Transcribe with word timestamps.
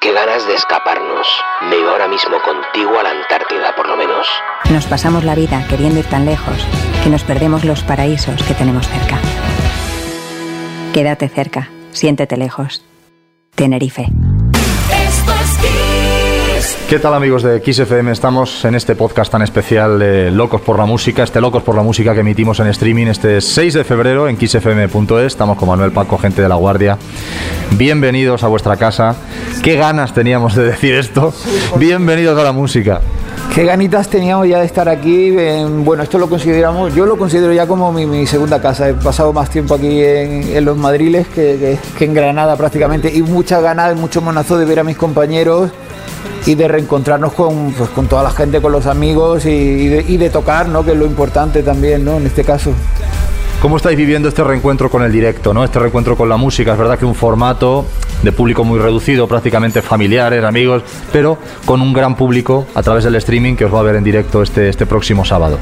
Qué 0.00 0.12
ganas 0.12 0.46
de 0.46 0.54
escaparnos. 0.54 1.26
Me 1.68 1.76
iba 1.76 1.90
ahora 1.90 2.06
mismo 2.06 2.36
contigo 2.44 3.00
a 3.00 3.02
la 3.02 3.10
Antártida, 3.10 3.74
por 3.74 3.88
lo 3.88 3.96
menos. 3.96 4.28
Nos 4.70 4.86
pasamos 4.86 5.24
la 5.24 5.34
vida 5.34 5.66
queriendo 5.68 5.98
ir 5.98 6.06
tan 6.06 6.24
lejos 6.24 6.54
que 7.02 7.10
nos 7.10 7.24
perdemos 7.24 7.64
los 7.64 7.82
paraísos 7.82 8.40
que 8.44 8.54
tenemos 8.54 8.86
cerca. 8.86 9.18
Quédate 10.94 11.28
cerca, 11.28 11.70
siéntete 11.90 12.36
lejos. 12.36 12.84
Tenerife. 13.56 14.06
¿Qué 16.88 16.98
tal 16.98 17.12
amigos 17.12 17.42
de 17.42 17.60
XFM? 17.60 18.12
Estamos 18.12 18.64
en 18.64 18.74
este 18.74 18.94
podcast 18.94 19.30
tan 19.30 19.42
especial 19.42 19.98
de 19.98 20.30
Locos 20.30 20.62
por 20.62 20.78
la 20.78 20.86
Música, 20.86 21.22
este 21.22 21.40
Locos 21.40 21.62
por 21.62 21.74
la 21.74 21.82
Música 21.82 22.14
que 22.14 22.20
emitimos 22.20 22.60
en 22.60 22.68
streaming 22.68 23.08
este 23.08 23.40
6 23.40 23.74
de 23.74 23.84
febrero 23.84 24.26
en 24.26 24.38
xfm.es. 24.38 25.26
Estamos 25.26 25.58
con 25.58 25.68
Manuel 25.68 25.92
Paco, 25.92 26.16
gente 26.16 26.40
de 26.40 26.48
la 26.48 26.54
Guardia. 26.54 26.96
Bienvenidos 27.72 28.42
a 28.42 28.48
vuestra 28.48 28.76
casa. 28.76 29.16
Qué 29.62 29.76
ganas 29.76 30.14
teníamos 30.14 30.54
de 30.54 30.64
decir 30.64 30.94
esto. 30.94 31.32
Bienvenidos 31.76 32.38
a 32.38 32.44
la 32.44 32.52
música. 32.52 33.00
Qué 33.54 33.64
ganitas 33.64 34.08
teníamos 34.08 34.46
ya 34.46 34.60
de 34.60 34.66
estar 34.66 34.88
aquí. 34.88 35.30
bueno, 35.84 36.02
esto 36.02 36.18
lo 36.18 36.28
consideramos, 36.28 36.94
yo 36.94 37.06
lo 37.06 37.18
considero 37.18 37.52
ya 37.52 37.66
como 37.66 37.92
mi, 37.92 38.26
segunda 38.26 38.60
casa. 38.60 38.88
He 38.88 38.94
pasado 38.94 39.32
más 39.32 39.50
tiempo 39.50 39.74
aquí 39.74 40.00
en, 40.02 40.64
los 40.64 40.76
Madriles 40.76 41.26
que, 41.28 41.78
en 41.98 42.14
Granada 42.14 42.56
prácticamente 42.56 43.12
y 43.12 43.22
muchas 43.22 43.62
ganas, 43.62 43.96
mucho 43.96 44.22
monazo 44.22 44.58
de 44.58 44.64
ver 44.64 44.80
a 44.80 44.84
mis 44.84 44.96
compañeros 44.96 45.70
y 46.46 46.54
de 46.54 46.68
reencontrarnos 46.68 47.32
con, 47.32 47.72
pues, 47.72 47.90
con 47.90 48.06
toda 48.06 48.22
la 48.22 48.30
gente, 48.30 48.60
con 48.60 48.72
los 48.72 48.86
amigos 48.86 49.44
y, 49.44 49.88
de, 49.88 50.30
tocar, 50.30 50.68
¿no? 50.68 50.84
que 50.84 50.92
es 50.92 50.96
lo 50.96 51.06
importante 51.06 51.62
también 51.62 52.04
¿no? 52.04 52.16
en 52.16 52.26
este 52.26 52.44
caso. 52.44 52.72
¿Cómo 53.60 53.76
estáis 53.76 53.98
viviendo 53.98 54.28
este 54.28 54.44
reencuentro 54.44 54.88
con 54.88 55.02
el 55.02 55.10
directo, 55.10 55.52
¿no? 55.52 55.64
este 55.64 55.80
reencuentro 55.80 56.16
con 56.16 56.28
la 56.28 56.36
música? 56.36 56.72
Es 56.72 56.78
verdad 56.78 56.96
que 56.96 57.04
un 57.04 57.16
formato 57.16 57.86
de 58.22 58.32
público 58.32 58.64
muy 58.64 58.78
reducido, 58.78 59.26
prácticamente 59.28 59.82
familiares, 59.82 60.44
amigos, 60.44 60.82
pero 61.12 61.38
con 61.64 61.80
un 61.80 61.92
gran 61.92 62.16
público 62.16 62.66
a 62.74 62.82
través 62.82 63.04
del 63.04 63.14
streaming 63.16 63.54
que 63.54 63.64
os 63.64 63.74
va 63.74 63.80
a 63.80 63.82
ver 63.82 63.96
en 63.96 64.04
directo 64.04 64.42
este, 64.42 64.68
este 64.68 64.86
próximo 64.86 65.24
sábado. 65.24 65.58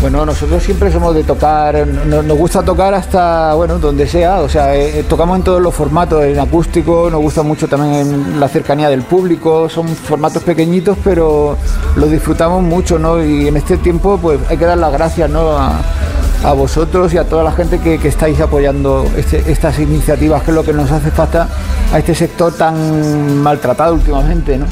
Bueno, 0.00 0.24
nosotros 0.24 0.62
siempre 0.62 0.90
somos 0.90 1.14
de 1.14 1.24
tocar, 1.24 1.86
nos, 1.86 2.24
gusta 2.26 2.62
tocar 2.62 2.94
hasta, 2.94 3.52
bueno, 3.52 3.78
donde 3.78 4.06
sea, 4.06 4.40
o 4.40 4.48
sea, 4.48 4.74
eh, 4.74 5.00
eh, 5.00 5.04
tocamos 5.06 5.36
en 5.36 5.44
todos 5.44 5.60
los 5.60 5.74
formatos, 5.74 6.24
en 6.24 6.38
acústico, 6.38 7.10
nos 7.10 7.20
gusta 7.20 7.42
mucho 7.42 7.68
también 7.68 8.40
la 8.40 8.48
cercanía 8.48 8.88
del 8.88 9.02
público, 9.02 9.68
son 9.68 9.88
formatos 9.88 10.42
pequeñitos, 10.42 10.96
pero 11.04 11.58
los 11.96 12.10
disfrutamos 12.10 12.62
mucho, 12.62 12.98
¿no? 12.98 13.22
Y 13.22 13.48
en 13.48 13.58
este 13.58 13.76
tiempo, 13.76 14.18
pues 14.20 14.40
hay 14.48 14.56
que 14.56 14.64
dar 14.64 14.78
las 14.78 14.90
gracias, 14.90 15.28
¿no? 15.28 15.58
Vosotros 16.52 17.12
y 17.14 17.18
a 17.18 17.24
toda 17.24 17.44
la 17.44 17.52
gente 17.52 17.78
que, 17.78 17.94
estáis 18.08 18.40
apoyando 18.40 19.06
este, 19.16 19.50
estas 19.50 19.78
iniciativas, 19.78 20.42
que 20.42 20.50
es 20.50 20.54
lo 20.54 20.64
que 20.64 20.72
nos 20.72 20.90
hace 20.90 21.10
falta 21.10 21.48
a 21.92 21.98
este 21.98 22.14
sector 22.14 22.52
tan 22.54 23.38
maltratado 23.42 23.94
últimamente, 23.94 24.58
¿no? 24.58 24.66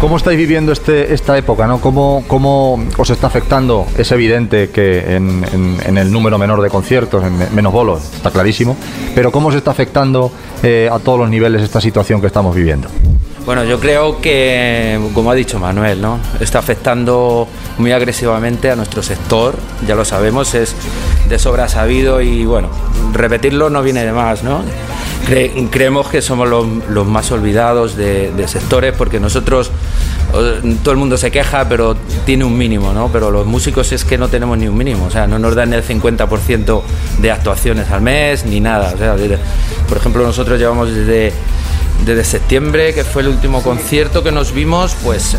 ¿Cómo 0.00 0.16
estáis 0.16 0.36
viviendo 0.36 0.72
este, 0.72 1.14
esta 1.14 1.38
época? 1.38 1.68
¿no? 1.68 1.80
¿Cómo, 1.80 2.24
¿Cómo 2.26 2.84
os 2.98 3.10
está 3.10 3.28
afectando? 3.28 3.86
Es 3.96 4.10
evidente 4.10 4.70
que 4.70 5.14
en, 5.14 5.96
el 5.96 6.10
número 6.10 6.38
menor 6.38 6.60
de 6.60 6.68
conciertos, 6.68 7.22
en 7.22 7.54
menos 7.54 7.72
bolos, 7.72 8.12
está 8.12 8.32
clarísimo, 8.32 8.76
pero 9.14 9.30
¿cómo 9.30 9.52
se 9.52 9.58
está 9.58 9.70
afectando 9.70 10.32
eh, 10.64 10.88
a 10.90 10.98
todos 10.98 11.20
los 11.20 11.30
niveles 11.30 11.62
esta 11.62 11.80
situación 11.80 12.20
que 12.20 12.26
estamos 12.26 12.52
viviendo? 12.52 12.88
Bueno, 13.44 13.64
yo 13.64 13.80
creo 13.80 14.20
que, 14.20 15.00
como 15.14 15.32
ha 15.32 15.34
dicho 15.34 15.58
Manuel, 15.58 16.00
¿no? 16.00 16.20
está 16.38 16.60
afectando 16.60 17.48
muy 17.76 17.90
agresivamente 17.90 18.70
a 18.70 18.76
nuestro 18.76 19.02
sector, 19.02 19.56
ya 19.86 19.96
lo 19.96 20.04
sabemos, 20.04 20.54
es 20.54 20.76
de 21.28 21.38
sobra 21.40 21.68
sabido 21.68 22.20
y 22.20 22.44
bueno, 22.44 22.68
repetirlo 23.12 23.68
no 23.68 23.82
viene 23.82 24.04
de 24.04 24.12
más, 24.12 24.44
¿no? 24.44 24.62
creemos 25.70 26.08
que 26.08 26.20
somos 26.20 26.48
los, 26.48 27.06
más 27.06 27.30
olvidados 27.30 27.96
de, 27.96 28.32
sectores 28.46 28.94
porque 28.96 29.18
nosotros, 29.18 29.70
todo 30.30 30.92
el 30.92 30.96
mundo 30.96 31.16
se 31.16 31.30
queja, 31.30 31.68
pero 31.68 31.96
tiene 32.24 32.44
un 32.44 32.56
mínimo, 32.56 32.92
¿no? 32.92 33.08
Pero 33.12 33.30
los 33.30 33.46
músicos 33.46 33.92
es 33.92 34.04
que 34.04 34.18
no 34.18 34.28
tenemos 34.28 34.58
ni 34.58 34.68
un 34.68 34.76
mínimo, 34.76 35.06
o 35.06 35.10
sea, 35.10 35.26
no 35.26 35.38
nos 35.38 35.54
dan 35.54 35.72
el 35.72 35.84
50% 35.84 36.82
de 37.20 37.30
actuaciones 37.30 37.90
al 37.90 38.02
mes 38.02 38.44
ni 38.44 38.60
nada. 38.60 38.92
O 38.94 38.98
sea, 38.98 39.16
por 39.88 39.96
ejemplo, 39.96 40.22
nosotros 40.22 40.58
llevamos 40.58 40.92
desde 40.94 41.32
desde 42.04 42.24
septiembre, 42.24 42.94
que 42.94 43.04
fue 43.04 43.22
el 43.22 43.28
último 43.28 43.62
concierto 43.62 44.22
que 44.22 44.32
nos 44.32 44.52
vimos, 44.52 44.96
pues 45.02 45.34
eh, 45.34 45.38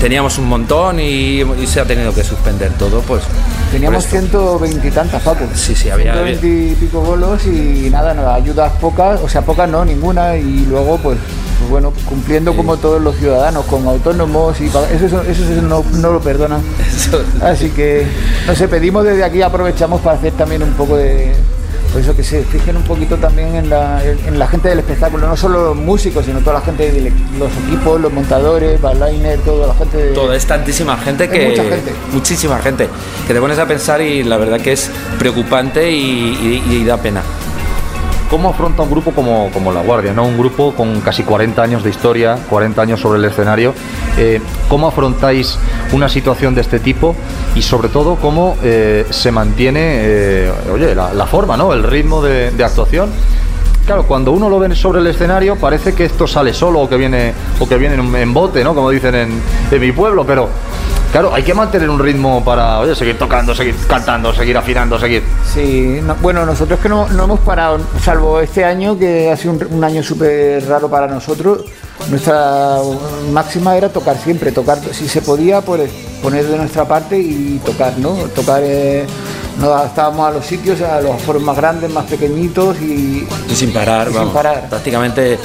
teníamos 0.00 0.38
un 0.38 0.46
montón 0.46 1.00
y, 1.00 1.42
se 1.66 1.80
ha 1.80 1.84
tenido 1.84 2.14
que 2.14 2.24
suspender 2.24 2.72
todo, 2.78 3.00
pues. 3.00 3.22
Teníamos 3.70 4.06
120 4.06 4.86
y 4.86 4.90
tantas, 4.90 5.22
Paco. 5.22 5.44
Sí, 5.54 5.74
sí, 5.74 5.90
había. 5.90 6.12
120 6.14 6.46
y 6.46 6.74
pico 6.76 7.00
bolos 7.00 7.44
y 7.46 7.90
nada, 7.90 8.34
ayudas 8.34 8.72
pocas, 8.80 9.20
o 9.20 9.28
sea, 9.28 9.42
pocas 9.42 9.68
no, 9.68 9.84
ninguna, 9.84 10.36
y 10.36 10.64
luego, 10.66 10.98
pues, 10.98 11.18
pues 11.58 11.70
bueno, 11.70 11.92
cumpliendo 12.08 12.54
como 12.54 12.76
todos 12.76 13.00
los 13.00 13.16
ciudadanos, 13.16 13.64
con 13.66 13.86
autónomos 13.86 14.60
y 14.60 14.66
eso, 14.66 15.22
eso, 15.22 15.62
no, 15.62 15.84
no, 15.92 16.12
lo 16.12 16.20
perdonan. 16.20 16.60
Así 17.42 17.70
que, 17.70 18.06
no 18.46 18.54
sé, 18.54 18.68
pedimos 18.68 19.04
desde 19.04 19.24
aquí, 19.24 19.42
aprovechamos 19.42 20.00
para 20.00 20.16
hacer 20.16 20.32
también 20.32 20.62
un 20.62 20.72
poco 20.72 20.96
de 20.96 21.34
por 21.92 22.00
eso 22.00 22.14
que 22.16 22.22
se 22.22 22.42
fijen 22.44 22.76
un 22.76 22.82
poquito 22.82 23.16
también 23.16 23.54
en 23.54 23.70
la, 23.70 24.02
en 24.04 24.38
la 24.38 24.46
gente 24.46 24.68
del 24.68 24.80
espectáculo, 24.80 25.26
no 25.26 25.36
solo 25.36 25.64
los 25.66 25.76
músicos, 25.76 26.24
sino 26.24 26.40
toda 26.40 26.54
la 26.54 26.60
gente, 26.60 26.90
de 26.90 27.12
los 27.38 27.50
equipos, 27.66 28.00
los 28.00 28.12
montadores, 28.12 28.80
bailarines, 28.80 29.40
toda 29.44 29.68
la 29.68 29.74
gente. 29.74 29.96
De... 29.96 30.12
Toda, 30.12 30.36
es 30.36 30.46
tantísima 30.46 30.96
gente 30.98 31.28
que. 31.28 31.48
Mucha 31.48 31.64
gente. 31.64 31.92
Muchísima 32.12 32.58
gente. 32.58 32.88
Que 33.26 33.34
te 33.34 33.40
pones 33.40 33.58
a 33.58 33.66
pensar 33.66 34.00
y 34.00 34.22
la 34.22 34.36
verdad 34.36 34.60
que 34.60 34.72
es 34.72 34.90
preocupante 35.18 35.90
y 35.90 36.84
da 36.84 36.96
pena. 36.96 37.22
¿Cómo 38.30 38.50
afronta 38.50 38.82
un 38.82 38.90
grupo 38.90 39.12
como, 39.12 39.50
como, 39.52 39.72
La 39.72 39.82
Guardia? 39.82 40.12
¿no? 40.12 40.24
Un 40.24 40.36
grupo 40.36 40.74
con 40.74 41.00
casi 41.00 41.22
40 41.22 41.62
años 41.62 41.84
de 41.84 41.90
historia, 41.90 42.36
40 42.50 42.82
años 42.82 43.00
sobre 43.00 43.20
el 43.20 43.24
escenario. 43.24 43.72
Eh, 44.18 44.40
¿Cómo 44.68 44.88
afrontáis 44.88 45.58
una 45.92 46.08
situación 46.08 46.54
de 46.54 46.62
este 46.62 46.80
tipo? 46.80 47.14
Y 47.54 47.62
sobre 47.62 47.88
todo, 47.88 48.16
¿cómo 48.16 48.56
eh, 48.64 49.06
se 49.10 49.30
mantiene 49.30 49.80
eh, 49.80 50.52
oye, 50.72 50.94
la, 50.94 51.26
forma, 51.26 51.56
¿no? 51.56 51.72
el 51.72 51.84
ritmo 51.84 52.20
de, 52.20 52.52
actuación? 52.64 53.10
Claro, 53.86 54.02
cuando 54.08 54.32
uno 54.32 54.48
lo 54.48 54.58
ve 54.58 54.74
sobre 54.74 54.98
el 54.98 55.06
escenario 55.06 55.54
parece 55.54 55.94
que 55.94 56.04
esto 56.04 56.26
sale 56.26 56.52
solo 56.52 56.80
o 56.80 56.88
que 56.88 56.96
viene, 56.96 57.32
o 57.60 57.68
que 57.68 57.78
viene 57.78 57.94
en, 57.94 58.34
bote, 58.34 58.64
¿no? 58.64 58.74
Como 58.74 58.90
dicen 58.90 59.14
en, 59.14 59.40
en 59.70 59.80
mi 59.80 59.92
pueblo, 59.92 60.26
pero 60.26 60.48
Claro, 61.12 61.32
hay 61.34 61.42
que 61.42 61.54
mantener 61.54 61.88
un 61.88 61.98
ritmo 61.98 62.44
para 62.44 62.80
oye, 62.80 62.94
seguir 62.94 63.18
tocando, 63.18 63.54
seguir 63.54 63.74
cantando, 63.88 64.34
seguir 64.34 64.56
afinando, 64.56 64.98
seguir. 64.98 65.22
Sí, 65.52 66.00
bueno, 66.20 66.44
nosotros 66.44 66.78
que 66.80 66.88
no, 66.88 67.06
hemos 67.08 67.40
parado, 67.40 67.78
salvo 68.02 68.40
este 68.40 68.64
año, 68.64 68.98
que 68.98 69.30
ha 69.30 69.36
sido 69.36 69.54
un, 69.70 69.84
año 69.84 70.02
súper 70.02 70.66
raro 70.68 70.90
para 70.90 71.06
nosotros, 71.06 71.64
nuestra 72.10 72.78
máxima 73.32 73.76
era 73.76 73.88
tocar 73.88 74.18
siempre, 74.18 74.52
tocar, 74.52 74.78
si 74.92 75.08
se 75.08 75.22
podía, 75.22 75.60
pues 75.60 75.90
poner 76.22 76.44
de 76.44 76.58
nuestra 76.58 76.84
parte 76.84 77.18
y 77.18 77.60
tocar, 77.64 77.96
¿no? 77.98 78.10
Tocar, 78.34 78.60
eh, 78.64 79.06
nos 79.58 79.68
adaptábamos 79.70 80.28
a 80.28 80.32
los 80.32 80.44
sitios, 80.44 80.80
a 80.82 81.00
los 81.00 81.22
foros 81.22 81.42
más 81.42 81.56
grandes, 81.56 81.90
más 81.90 82.04
pequeñitos 82.06 82.76
y, 82.80 83.26
y 83.48 83.54
sin 83.54 83.72
parar, 83.72 84.08
vamos. 84.10 84.24
Sin 84.24 84.34
parar. 84.34 84.68
Prácticamente 84.68 85.38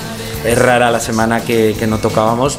es 0.43 0.59
rara 0.59 0.91
la 0.91 0.99
semana 0.99 1.41
que, 1.41 1.75
que 1.77 1.87
no 1.87 1.99
tocábamos 1.99 2.57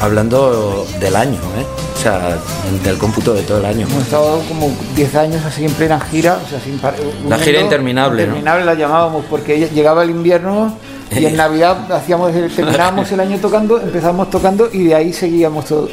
hablando 0.00 0.86
del 1.00 1.16
año, 1.16 1.38
¿eh? 1.58 1.66
o 1.94 1.98
sea, 1.98 2.38
del 2.84 2.98
cómputo 2.98 3.34
de 3.34 3.42
todo 3.42 3.58
el 3.58 3.64
año. 3.64 3.86
Hemos 3.86 4.02
estado 4.02 4.40
como 4.48 4.70
10 4.94 5.14
años 5.16 5.44
así 5.44 5.64
en 5.64 5.72
plena 5.72 6.00
gira, 6.00 6.38
o 6.44 6.48
sea, 6.48 6.60
sin 6.60 6.80
La 7.28 7.38
gira 7.38 7.60
interminable, 7.60 8.22
interminable 8.22 8.64
la 8.64 8.74
llamábamos 8.74 9.24
porque 9.28 9.68
llegaba 9.72 10.02
el 10.02 10.10
invierno 10.10 10.76
y 11.10 11.24
en 11.24 11.36
Navidad 11.36 11.90
hacíamos 11.92 12.32
terminábamos 12.32 13.10
el 13.12 13.20
año 13.20 13.38
tocando, 13.38 13.80
empezamos 13.80 14.30
tocando 14.30 14.68
y 14.72 14.84
de 14.84 14.94
ahí 14.94 15.12
seguíamos 15.12 15.64
todo. 15.66 15.88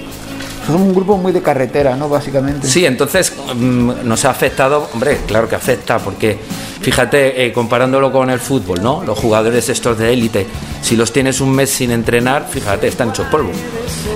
Somos 0.65 0.81
un 0.81 0.95
grupo 0.95 1.17
muy 1.17 1.33
de 1.33 1.41
carretera, 1.41 1.97
¿no? 1.97 2.07
Básicamente. 2.07 2.67
Sí, 2.67 2.85
entonces 2.85 3.33
mm, 3.53 3.91
nos 4.03 4.23
ha 4.23 4.29
afectado, 4.29 4.87
hombre, 4.93 5.19
claro 5.27 5.49
que 5.49 5.55
afecta, 5.55 5.99
porque 5.99 6.39
fíjate, 6.83 7.45
eh, 7.45 7.53
comparándolo 7.53 8.11
con 8.11 8.29
el 8.29 8.39
fútbol, 8.39 8.83
¿no? 8.83 9.03
Los 9.03 9.17
jugadores 9.17 9.69
estos 9.69 9.97
de 9.97 10.11
élite, 10.11 10.45
si 10.81 10.97
los 10.97 11.13
tienes 11.13 11.39
un 11.39 11.51
mes 11.51 11.69
sin 11.69 11.91
entrenar, 11.91 12.47
fíjate, 12.49 12.87
están 12.87 13.09
hechos 13.09 13.25
polvo. 13.27 13.51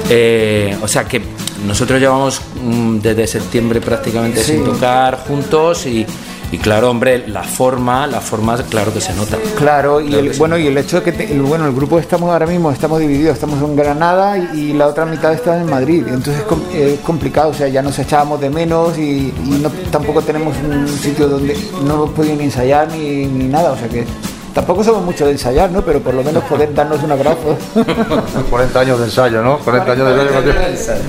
Eh, 0.09 0.77
o 0.81 0.88
sea 0.88 1.06
que 1.06 1.21
nosotros 1.65 2.00
llevamos 2.00 2.42
mm, 2.62 2.97
desde 2.97 3.25
septiembre 3.25 3.80
prácticamente 3.80 4.44
sin 4.44 4.65
tocar 4.65 5.24
juntos 5.25 5.86
y 5.86 6.06
y 6.51 6.57
claro, 6.57 6.89
hombre, 6.89 7.27
la 7.27 7.44
forma, 7.44 8.07
la 8.07 8.21
forma, 8.21 8.55
claro 8.69 8.94
que 8.94 9.01
se 9.01 9.13
nota. 9.13 9.38
Claro, 9.57 9.99
y 9.99 10.13
el, 10.15 10.31
bueno, 10.38 10.57
y 10.57 10.67
el 10.67 10.77
hecho 10.77 11.01
de 11.01 11.13
que 11.13 11.39
bueno, 11.39 11.65
el 11.65 11.73
grupo 11.73 11.99
estamos 11.99 12.29
ahora 12.29 12.45
mismo, 12.45 12.71
estamos 12.71 12.99
divididos, 12.99 13.33
estamos 13.33 13.61
en 13.61 13.75
Granada 13.75 14.38
y, 14.38 14.73
la 14.73 14.88
otra 14.88 15.05
mitad 15.05 15.33
está 15.33 15.59
en 15.59 15.69
Madrid. 15.69 16.05
Entonces 16.07 16.44
es, 16.73 16.99
complicado, 17.01 17.49
o 17.49 17.53
sea, 17.53 17.67
ya 17.67 17.81
nos 17.81 17.99
echábamos 17.99 18.39
de 18.39 18.49
menos 18.49 18.97
y, 18.97 19.33
tampoco 19.91 20.21
tenemos 20.21 20.55
un 20.57 20.88
sitio 20.88 21.27
donde 21.27 21.57
no 21.83 21.95
hemos 21.95 22.09
podido 22.11 22.35
ni 22.35 22.45
ensayar 22.45 22.89
ni, 22.91 23.25
nada, 23.25 23.71
o 23.71 23.77
sea 23.77 23.89
que 23.89 24.05
tampoco 24.57 24.83
somos 24.83 25.04
mucho 25.04 25.24
de 25.24 25.33
ensayar, 25.33 25.69
¿no? 25.69 25.83
Pero 25.83 26.00
por 26.00 26.15
lo 26.15 26.24
menos 26.24 26.44
poder 26.45 26.74
darnos 26.74 27.04
un 27.04 27.12
abrazo. 27.12 27.56
40 28.50 28.80
años 28.80 28.98
de 28.98 29.06
ensayo, 29.06 29.44
¿no? 29.44 29.59
40 29.59 29.92
años 29.92 30.07
de 30.15 30.69
ensayo. 30.71 31.01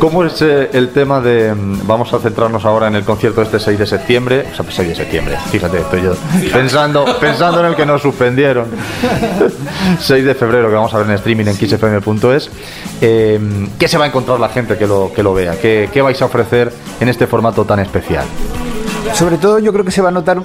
¿Cómo 0.00 0.24
es 0.24 0.42
eh, 0.42 0.68
el 0.72 0.88
tema 0.88 1.20
de... 1.20 1.54
mm, 1.54 1.86
Vamos 1.86 2.12
a 2.12 2.18
centrarnos 2.18 2.64
ahora 2.64 2.88
en 2.88 2.96
el 2.96 3.04
concierto 3.04 3.40
este 3.40 3.60
6 3.60 3.78
de 3.78 3.86
septiembre. 3.86 4.46
O 4.52 4.56
sea, 4.56 4.64
6 4.68 4.88
de 4.88 4.94
septiembre. 4.96 5.36
Fíjate, 5.52 5.78
estoy 5.78 6.02
yo 6.02 6.14
pensando, 6.52 7.04
pensando 7.20 7.60
en 7.60 7.66
el 7.66 7.76
que 7.76 7.86
nos 7.86 8.02
suspendieron. 8.02 8.66
6 10.00 10.24
de 10.24 10.34
febrero 10.34 10.68
que 10.70 10.74
vamos 10.74 10.92
a 10.92 10.98
ver 10.98 11.06
en 11.06 11.12
streaming 11.12 11.44
en 11.46 11.54
xfm.es. 11.54 12.50
Eh, 13.00 13.68
¿Qué 13.78 13.86
se 13.86 13.96
va 13.96 14.06
a 14.06 14.08
encontrar 14.08 14.40
la 14.40 14.48
gente 14.48 14.76
que 14.76 14.88
lo, 14.88 15.12
que 15.14 15.22
lo 15.22 15.34
vea? 15.34 15.52
¿Qué, 15.60 15.88
¿Qué 15.92 16.02
vais 16.02 16.20
a 16.20 16.24
ofrecer 16.24 16.72
en 16.98 17.08
este 17.08 17.28
formato 17.28 17.64
tan 17.64 17.78
especial? 17.78 18.24
Sobre 19.12 19.38
todo 19.38 19.58
yo 19.58 19.72
creo 19.72 19.84
que 19.84 19.90
se 19.90 20.02
va 20.02 20.08
a 20.08 20.12
notar 20.12 20.42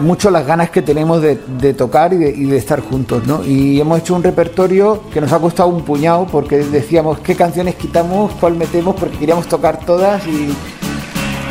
mucho 0.00 0.30
las 0.30 0.46
ganas 0.46 0.70
que 0.70 0.82
tenemos 0.82 1.22
de, 1.22 1.74
tocar 1.74 2.12
y 2.12 2.18
de, 2.18 2.30
y 2.30 2.44
de 2.44 2.56
estar 2.56 2.80
juntos, 2.80 3.26
¿no? 3.26 3.44
Y 3.44 3.80
hemos 3.80 3.98
hecho 4.00 4.14
un 4.14 4.22
repertorio 4.22 5.02
que 5.12 5.20
nos 5.20 5.32
ha 5.32 5.38
costado 5.38 5.68
un 5.68 5.82
puñado 5.82 6.26
porque 6.26 6.58
decíamos 6.58 7.18
qué 7.20 7.34
canciones 7.34 7.74
quitamos, 7.74 8.32
cuál 8.38 8.54
metemos, 8.54 8.94
porque 8.94 9.16
queríamos 9.18 9.46
tocar 9.48 9.80
todas 9.84 10.24
y, 10.26 10.54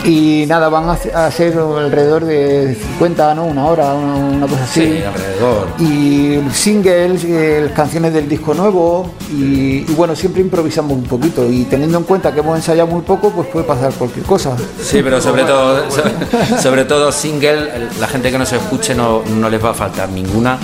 y 0.06 0.46
nada, 0.48 0.68
van 0.70 0.90
a, 0.90 1.32
ser 1.32 1.58
alrededor 1.58 2.26
de 2.26 2.76
50, 2.76 3.36
¿no? 3.36 3.46
Una 3.46 3.66
hora, 3.68 3.94
una, 3.94 4.16
una 4.16 4.48
cosa 4.48 4.64
así. 4.64 4.82
Sí, 4.82 5.04
alrededor. 5.04 5.68
Y 5.80 6.40
singles, 6.54 7.24
eh, 7.26 7.72
canciones 7.76 8.14
del 8.14 8.28
disco 8.28 8.54
nuevo 8.54 9.10
y, 9.32 9.86
y 9.90 9.94
bueno, 9.96 10.16
siempre 10.16 10.42
improvisamos 10.42 10.94
un 10.94 11.04
poquito 11.04 11.50
y 11.50 11.64
teniendo 11.64 11.98
en 11.98 12.04
cuenta 12.04 12.34
que 12.34 12.42
hemos 12.42 12.56
ensayado 12.58 12.88
muy 12.88 13.02
poco, 13.02 13.30
pues 13.32 13.48
puede 13.48 13.66
pasar 13.66 13.94
cualquier 13.94 14.26
cosa. 14.26 14.56
Sí, 14.82 15.00
pero 15.04 15.22
sobre 15.22 15.44
todo, 15.44 15.90
so- 15.90 16.04
sobre 16.62 16.86
todo 16.86 17.12
single, 17.12 17.90
la 18.00 18.08
gente 18.08 18.30
que 18.32 18.38
nos 18.38 18.52
escuche 18.52 18.94
no, 18.94 19.22
no 19.24 19.50
les 19.50 19.64
va 19.64 19.70
a 19.72 19.74
faltar 19.74 20.10
ninguna, 20.10 20.58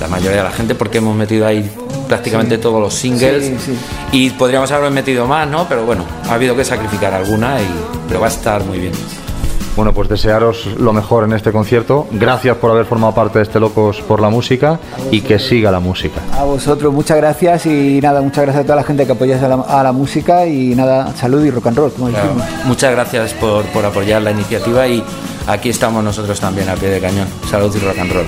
la 0.00 0.08
mayoría 0.08 0.38
de 0.38 0.44
la 0.44 0.52
gente, 0.52 0.74
porque 0.74 0.98
hemos 0.98 1.16
metido 1.16 1.46
ahí 1.46 1.68
prácticamente 2.06 2.58
todos 2.58 2.80
los 2.80 2.94
singles 2.94 3.44
Sí, 3.46 3.56
sí. 3.58 3.78
y 4.12 4.30
podríamos 4.30 4.70
haber 4.72 4.90
metido 4.90 5.26
más, 5.26 5.48
¿no? 5.48 5.66
Pero 5.68 5.84
bueno, 5.84 6.04
ha 6.28 6.34
habido 6.34 6.54
que 6.56 6.64
sacrificar 6.64 7.12
alguna, 7.14 7.60
y, 7.60 7.66
pero 8.08 8.20
va 8.20 8.26
a 8.26 8.30
estar 8.30 8.64
muy 8.64 8.78
bien. 8.78 8.92
Bueno, 9.76 9.92
pues 9.92 10.08
desearos 10.08 10.66
lo 10.78 10.92
mejor 10.92 11.24
en 11.24 11.32
este 11.32 11.50
concierto. 11.50 12.06
Gracias 12.12 12.56
por 12.58 12.70
haber 12.70 12.84
formado 12.86 13.12
parte 13.12 13.40
de 13.40 13.42
este 13.42 13.58
Locos 13.58 14.00
por 14.02 14.20
la 14.20 14.28
Música 14.30 14.78
y 15.10 15.20
que 15.20 15.40
siga 15.40 15.72
la 15.72 15.80
música. 15.80 16.20
A 16.38 16.44
vosotros, 16.44 16.94
muchas 16.94 17.16
gracias 17.16 17.66
y 17.66 17.98
nada, 18.00 18.20
muchas 18.22 18.44
gracias 18.44 18.62
a 18.62 18.66
toda 18.66 18.76
la 18.76 18.84
gente 18.84 19.04
que 19.04 19.10
apoyáis 19.10 19.42
a 19.42 19.48
la, 19.48 19.54
a 19.56 19.82
la 19.82 19.90
música 19.90 20.46
y 20.46 20.76
nada, 20.76 21.12
salud 21.16 21.44
y 21.44 21.50
rock 21.50 21.66
and 21.66 21.76
roll, 21.76 21.92
como 21.92 22.08
Claro. 22.08 22.28
decimos. 22.36 22.46
Muchas 22.66 22.92
gracias 22.92 23.32
por, 23.34 23.64
por 23.66 23.84
apoyar 23.84 24.22
la 24.22 24.30
iniciativa 24.30 24.86
y 24.86 25.02
aquí 25.48 25.70
estamos 25.70 26.04
nosotros 26.04 26.38
también 26.38 26.68
a 26.68 26.74
pie 26.76 26.90
de 26.90 27.00
cañón. 27.00 27.26
Salud 27.50 27.74
y 27.74 27.80
rock 27.80 27.98
and 27.98 28.12
roll. 28.12 28.26